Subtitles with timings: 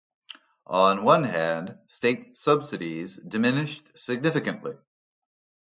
[0.65, 4.73] On one hand, State subsidies diminished significantly.